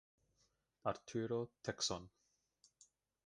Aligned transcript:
Arturo 0.91 1.51
Tecson. 1.61 2.09